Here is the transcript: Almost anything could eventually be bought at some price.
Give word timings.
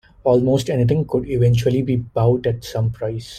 Almost 0.23 0.71
anything 0.71 1.05
could 1.05 1.29
eventually 1.29 1.83
be 1.83 1.97
bought 1.97 2.47
at 2.47 2.63
some 2.63 2.89
price. 2.89 3.29